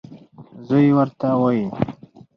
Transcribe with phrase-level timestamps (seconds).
[0.67, 1.65] زوی یې ورته وايي: